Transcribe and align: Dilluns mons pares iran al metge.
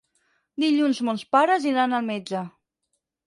Dilluns 0.63 1.01
mons 1.09 1.25
pares 1.35 1.69
iran 1.73 1.93
al 1.99 2.09
metge. 2.09 2.41